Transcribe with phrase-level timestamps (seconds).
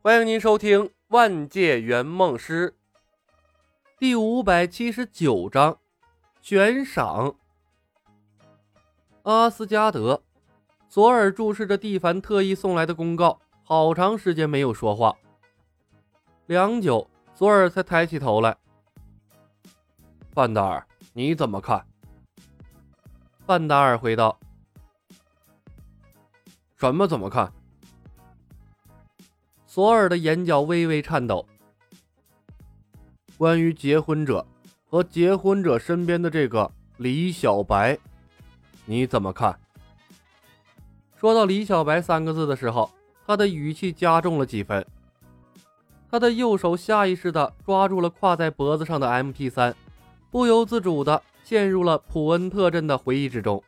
[0.00, 2.70] 欢迎您收听《万界圆梦师》
[3.98, 5.76] 第五百七十九章
[6.40, 7.34] 悬赏。
[9.24, 10.22] 阿斯加德，
[10.88, 15.16] 索尔注视着蒂凡特意送来的公告，好长时间没有说话。
[16.46, 18.56] 良久，索尔才抬起头来
[20.32, 21.84] ：“范达尔，你怎么看？”
[23.44, 24.38] 范达尔回道
[26.78, 27.52] ：“什么怎么看？”
[29.70, 31.46] 索尔的眼角微微颤抖。
[33.36, 34.44] 关于结婚者
[34.88, 37.96] 和结婚者身边的这个李小白，
[38.86, 39.56] 你怎么看？
[41.14, 42.90] 说到李小白三个字的时候，
[43.26, 44.84] 他的语气加重了几分。
[46.10, 49.76] 他的右手下意识地抓住了挎在脖子上的 MP 三，
[50.30, 53.62] 不由自主地陷入了普恩特镇的回忆之中。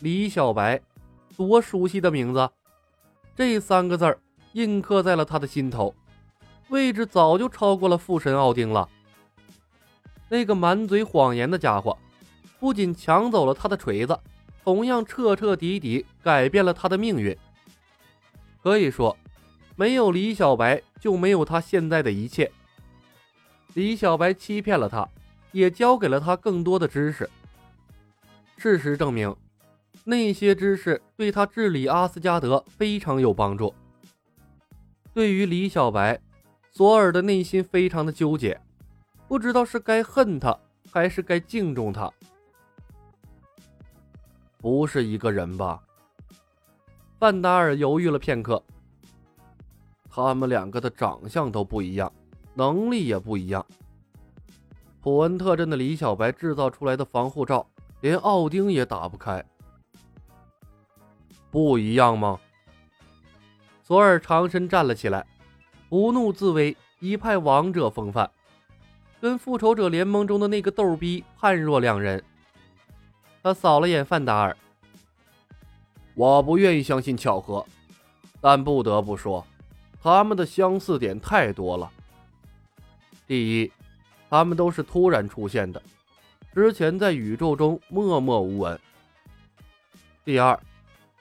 [0.00, 0.78] 李小白，
[1.38, 2.50] 多熟悉的名字，
[3.34, 4.18] 这三个字儿。
[4.52, 5.94] 印刻在了他的心头，
[6.68, 8.88] 位置早就超过了父神奥丁了。
[10.28, 11.96] 那个满嘴谎言的家伙，
[12.58, 14.18] 不仅抢走了他的锤子，
[14.64, 17.36] 同样彻彻底底改变了他的命运。
[18.62, 19.16] 可以说，
[19.76, 22.50] 没有李小白，就没有他现在的一切。
[23.74, 25.08] 李小白欺骗了他，
[25.50, 27.28] 也教给了他更多的知识。
[28.56, 29.34] 事实证明，
[30.04, 33.74] 那些知识对他治理阿斯加德非常有帮助。
[35.14, 36.18] 对于李小白，
[36.70, 38.58] 索尔的内心非常的纠结，
[39.28, 40.58] 不知道是该恨他
[40.90, 42.10] 还是该敬重他。
[44.58, 45.82] 不是一个人吧？
[47.18, 48.62] 范达尔犹豫了片刻。
[50.08, 52.12] 他们两个的长相都不一样，
[52.54, 53.64] 能力也不一样。
[55.00, 57.66] 普恩特镇的李小白制造出来的防护罩，
[58.00, 59.44] 连奥丁也打不开。
[61.50, 62.38] 不一样吗？
[63.92, 65.22] 索尔长身站了起来，
[65.90, 68.30] 不怒自威，一派王者风范，
[69.20, 72.24] 跟复仇者联盟中的那个逗逼判若两人。
[73.42, 74.56] 他扫了眼范达尔，
[76.14, 77.66] 我不愿意相信巧合，
[78.40, 79.46] 但不得不说，
[80.02, 81.92] 他们的相似点太多了。
[83.26, 83.70] 第一，
[84.30, 85.82] 他们都是突然出现的，
[86.54, 88.80] 之前在宇宙中默默无闻。
[90.24, 90.58] 第二，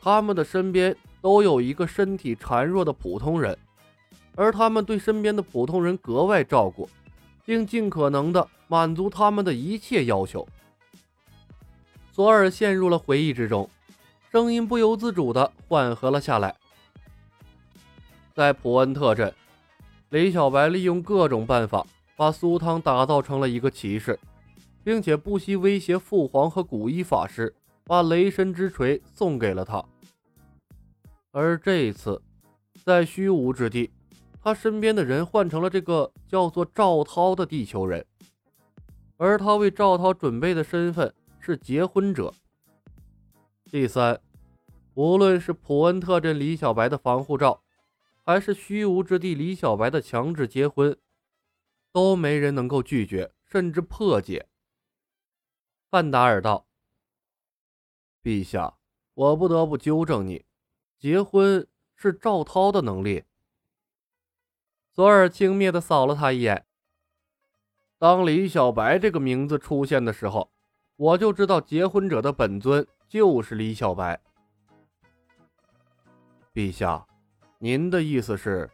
[0.00, 0.96] 他们的身边。
[1.24, 3.56] 都有一个身体孱弱的普通人，
[4.36, 6.86] 而他们对身边的普通人格外照顾，
[7.46, 10.46] 并尽可能的满足他们的一切要求。
[12.12, 13.66] 索尔陷入了回忆之中，
[14.30, 16.54] 声音不由自主的缓和了下来。
[18.34, 19.32] 在普恩特镇，
[20.10, 21.86] 李小白利用各种办法
[22.16, 24.20] 把苏汤打造成了一个骑士，
[24.84, 27.54] 并且不惜威胁父皇和古一法师，
[27.86, 29.82] 把雷神之锤送给了他。
[31.36, 32.22] 而这一次，
[32.84, 33.90] 在虚无之地，
[34.40, 38.06] 他身边的人换成了这个叫做赵涛的地球人，
[39.16, 42.32] 而他为赵涛准备的身份是结婚者。
[43.64, 44.20] 第三，
[44.94, 47.64] 无论是普恩特镇李小白的防护罩，
[48.22, 50.96] 还是虚无之地李小白的强制结婚，
[51.90, 54.46] 都没人能够拒绝，甚至破解。
[55.90, 56.68] 范达尔道
[58.22, 58.76] ：“陛下，
[59.14, 60.44] 我不得不纠正你。”
[61.04, 61.66] 结婚
[61.96, 63.24] 是赵涛的能力。
[64.94, 66.64] 索尔轻蔑的扫了他一眼。
[67.98, 70.50] 当李小白这个名字出现的时候，
[70.96, 74.18] 我就知道结婚者的本尊就是李小白。
[76.54, 77.06] 陛下，
[77.58, 78.70] 您的意思是，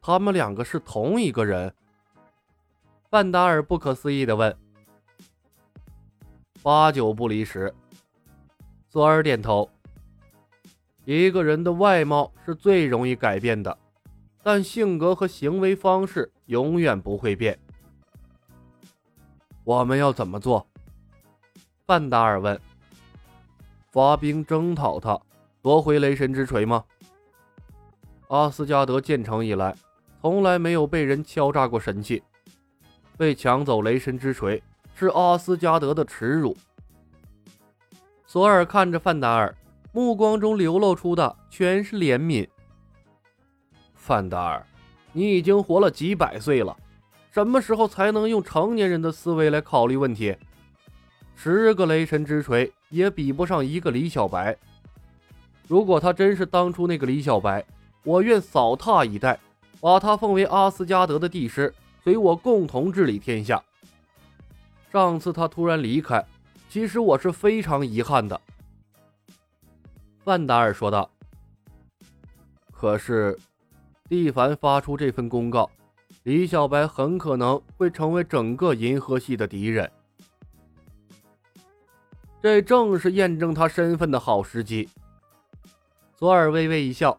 [0.00, 1.74] 他们两个是同一个人？
[3.10, 4.56] 范达尔不可思议的问。
[6.62, 7.74] 八九不离十。
[8.88, 9.68] 索尔点头。
[11.06, 13.78] 一个人的外貌是最容易改变的，
[14.42, 17.56] 但性格和行为方式永远不会变。
[19.62, 20.66] 我们要怎么做？
[21.86, 22.60] 范达尔问。
[23.92, 25.16] 发兵征讨他，
[25.62, 26.84] 夺回雷神之锤吗？
[28.26, 29.76] 阿斯加德建成以来，
[30.20, 32.20] 从来没有被人敲诈过神器。
[33.16, 34.60] 被抢走雷神之锤
[34.92, 36.56] 是阿斯加德的耻辱。
[38.26, 39.56] 索尔看着范达尔。
[39.96, 42.46] 目光中流露出的全是怜悯。
[43.94, 44.66] 范达尔，
[45.14, 46.76] 你已经活了几百岁了，
[47.30, 50.36] 什么时候才能用成年人的思维来考虑问题？
[51.34, 54.54] 十个雷神之锤也比不上一个李小白。
[55.66, 57.64] 如果他真是当初那个李小白，
[58.04, 59.40] 我愿扫榻以待，
[59.80, 61.72] 把他奉为阿斯加德的帝师，
[62.04, 63.62] 随我共同治理天下。
[64.92, 66.22] 上次他突然离开，
[66.68, 68.38] 其实我是非常遗憾的。
[70.26, 71.08] 范达尔说道
[72.74, 73.38] ：“可是，
[74.08, 75.70] 蒂凡发出这份公告，
[76.24, 79.88] 李小白很可能会成为整个银河系的敌人。
[82.42, 84.88] 这正是验证他身份的好时机。
[86.16, 87.16] 索尔微微一笑：“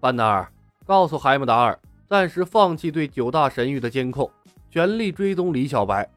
[0.00, 0.50] 范达尔，
[0.86, 1.78] 告诉海姆达尔，
[2.08, 4.30] 暂时放弃对九大神域的监控，
[4.70, 6.10] 全力追踪李小白。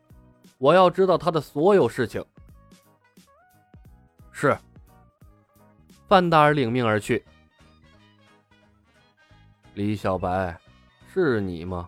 [0.57, 2.23] 我要知道他的所有事情。”
[4.31, 4.57] 是。
[6.11, 7.23] 范达尔领命而去。
[9.75, 10.59] 李小白，
[11.13, 11.87] 是你吗？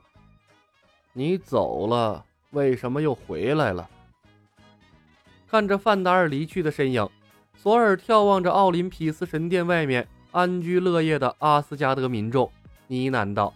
[1.12, 3.90] 你走了，为什么又回来了？
[5.46, 7.06] 看着范达尔离去的身影，
[7.58, 12.50] 索尔眺望着奥林匹斯神殿外面安居乐业的阿斯加德民众，
[12.88, 13.54] 呢喃道：“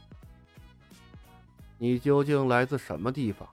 [1.80, 3.48] 你究竟来自什么地方？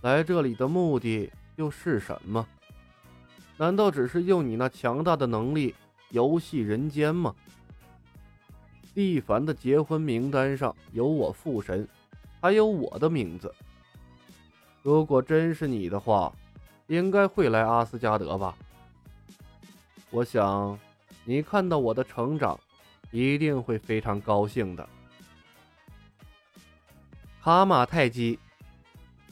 [0.00, 2.48] 来这里的目的又是什么？
[3.58, 5.74] 难道只是用你那强大的能力
[6.12, 7.34] 游戏人间吗？”
[8.94, 11.88] 蒂凡的结婚名单上有我父神，
[12.40, 13.52] 还有我的名字。
[14.82, 16.32] 如果真是你的话，
[16.88, 18.54] 应该会来阿斯加德吧？
[20.10, 20.78] 我想，
[21.24, 22.60] 你看到我的成长，
[23.10, 24.86] 一定会非常高兴的。
[27.40, 28.38] 卡马泰基，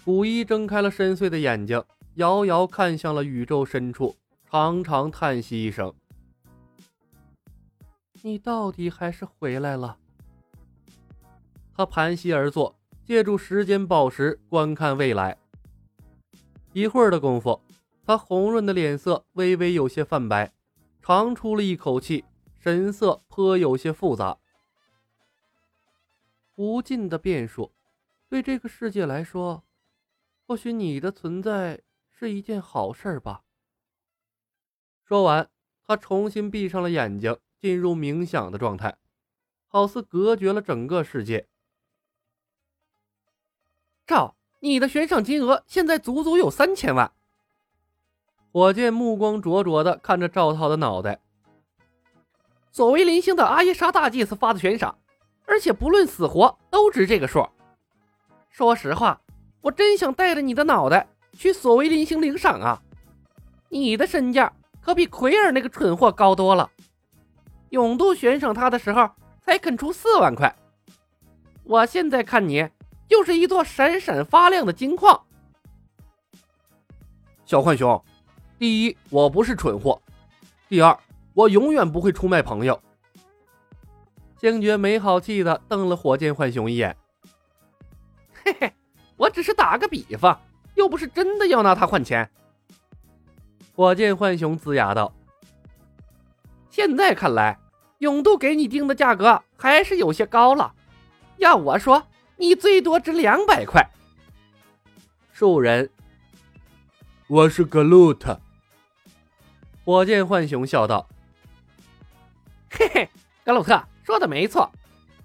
[0.05, 1.85] 古一睁开了深邃的眼睛，
[2.15, 4.17] 遥遥看向了宇宙深处，
[4.51, 5.93] 长长叹息一声
[8.23, 9.99] ：“你到底还是回来了。”
[11.75, 15.39] 他盘膝而坐，借助时间宝石观看未来。
[16.73, 17.61] 一会儿的功夫，
[18.05, 20.53] 他红润的脸色微微有些泛白，
[21.01, 22.25] 长出了一口气，
[22.59, 24.39] 神色颇有些复杂。
[26.57, 27.73] 无尽的变数，
[28.29, 29.65] 对这个世界来说，
[30.47, 31.81] 或许你的存在
[32.11, 33.43] 是一件好事吧。
[35.05, 35.49] 说完，
[35.83, 38.97] 他重新闭上了眼睛，进入冥想的状态，
[39.69, 41.47] 好似隔绝了整个世界。
[44.07, 44.35] 赵。
[44.63, 47.11] 你的悬赏金额现在足足有三千万。
[48.53, 51.19] 火箭目光灼灼的看着赵涛的脑袋。
[52.71, 54.99] 所为林星的阿耶莎大祭司发的悬赏，
[55.47, 57.49] 而且不论死活都值这个数。
[58.51, 59.19] 说实话，
[59.63, 62.83] 我真想带着你的脑袋去索为林星领赏啊！
[63.71, 64.53] 你的身价
[64.83, 66.71] 可比奎尔那个蠢货高多了。
[67.71, 69.11] 永度悬赏他的时候
[69.45, 70.55] 才肯出四万块，
[71.65, 72.69] 我现在看你。
[73.09, 75.21] 就是一座闪闪发亮的金矿，
[77.45, 78.05] 小浣熊。
[78.57, 80.01] 第一，我不是蠢货；
[80.69, 80.97] 第二，
[81.35, 82.81] 我永远不会出卖朋友。
[84.41, 86.97] 星爵没好气的瞪了火箭浣熊一眼。
[88.45, 88.73] 嘿嘿，
[89.17, 90.41] 我只是打个比方，
[90.77, 92.31] 又不是真的要拿它换钱。
[93.75, 95.13] 火箭浣熊龇牙道
[96.71, 97.59] ：“现在看来，
[97.99, 100.73] 永度给你定的价格还是有些高了。
[101.37, 102.07] 要我说。”
[102.41, 103.87] 你最多值两百块。
[105.31, 105.91] 树人，
[107.27, 108.41] 我是格鲁特。
[109.85, 111.07] 火箭浣熊笑道
[112.73, 113.11] ：“嘿嘿，
[113.45, 114.73] 格鲁特说的没错，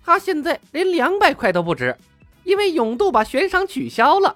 [0.03, 1.97] 他现在连两百块都不值，
[2.43, 4.35] 因为永度把悬赏取消了。”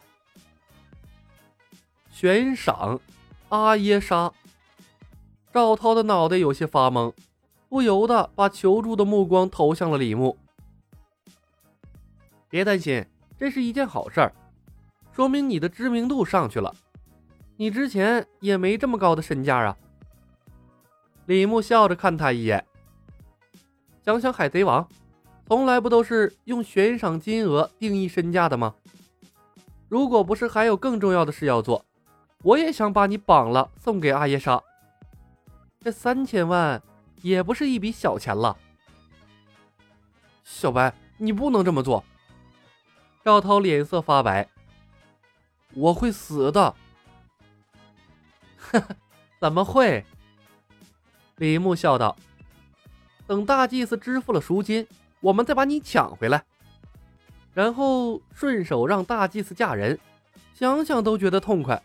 [2.10, 3.02] 悬赏，
[3.50, 4.32] 阿耶莎。
[5.51, 7.12] 赵涛的脑袋有些发懵，
[7.68, 10.38] 不由得把求助的目光投向了李牧。
[12.50, 13.04] 别担心，
[13.38, 14.33] 这是一件好事儿，
[15.12, 16.74] 说明你的知名度上去了。
[17.57, 19.76] 你之前也没这么高的身价啊。
[21.26, 22.64] 李牧笑着看他一眼，
[24.06, 24.88] 想想海贼王，
[25.47, 28.76] 从来不都是用悬赏金额定义身价的吗？
[29.88, 31.83] 如果不是还有更重要的事要做，
[32.44, 34.64] 我也想把你绑了送给阿耶莎。
[35.81, 36.81] 这三千万
[37.21, 38.57] 也不是一笔小钱了。
[40.44, 42.04] 小白，你不能这么做。
[43.24, 44.48] 赵涛脸色发白，
[45.74, 46.76] 我会死的。
[48.57, 48.95] 呵呵，
[49.40, 50.06] 怎么会？
[51.38, 52.18] 李牧笑道
[53.26, 54.86] ：“等大祭司支付了赎金，
[55.21, 56.44] 我们再把你抢回来，
[57.54, 59.98] 然后顺手让大祭司嫁人，
[60.54, 61.81] 想想都觉得痛快。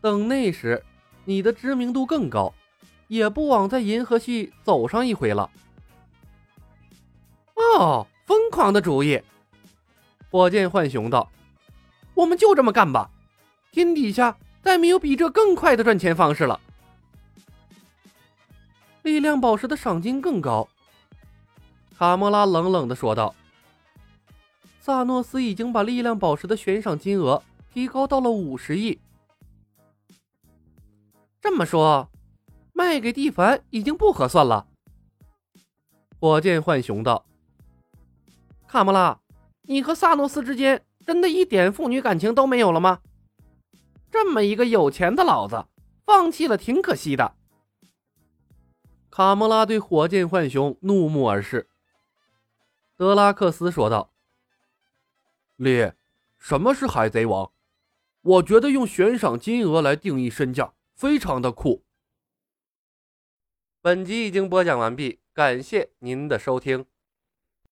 [0.00, 0.82] 等那时，
[1.26, 2.54] 你的知名度更高，
[3.10, 5.50] 也不枉在银河系走上一回了。”
[7.56, 9.20] 哦，疯狂的主意！
[10.30, 11.30] 火箭浣熊道
[12.14, 13.10] ：“我们就这么干吧，
[13.72, 16.60] 天底下再没有比这更快的赚钱方式了。
[19.02, 20.68] 力量宝石的赏金更高。”
[21.98, 23.34] 卡莫拉冷冷的说道
[24.80, 28.98] ：“萨诺斯已经把力量宝石的悬赏金额提高到了五十亿。
[31.40, 32.09] 这么说，
[32.80, 34.66] 卖给蒂凡已经不合算了。”
[36.18, 37.26] 火箭浣熊道
[38.66, 39.20] ：“卡莫拉，
[39.64, 43.00] 你和萨诺斯之间真的一点父女感情都没有了吗？
[44.10, 45.66] 这么一个有钱的老子，
[46.06, 47.34] 放弃了挺可惜的。
[49.10, 51.68] 卡莫拉对火箭浣熊怒目而视。
[52.96, 54.10] 德拉克斯说道
[55.56, 55.94] ：“列，
[56.38, 57.52] 什么是海贼王？
[58.22, 61.82] 我觉得用悬赏金额来定义身价，非常的酷。”
[63.82, 66.84] 本集已经播讲完毕，感谢您的收听。